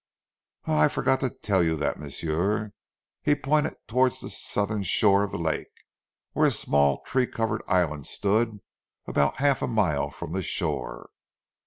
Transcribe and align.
"Ah, 0.65 0.79
I 0.79 0.87
forgot 0.87 1.19
to 1.19 1.29
tell 1.29 1.61
you 1.61 1.77
dat, 1.77 1.99
m'sieu." 1.99 2.71
He 3.21 3.35
pointed 3.35 3.75
towards 3.87 4.19
the 4.19 4.31
southern 4.31 4.81
shore 4.81 5.21
of 5.21 5.29
the 5.29 5.37
lake, 5.37 5.69
where 6.33 6.47
a 6.47 6.51
small 6.51 7.01
tree 7.03 7.27
covered 7.27 7.61
island 7.67 8.07
stood 8.07 8.61
about 9.05 9.35
half 9.37 9.61
a 9.61 9.67
mile 9.67 10.09
from 10.09 10.33
the 10.33 10.41
shore. 10.41 11.11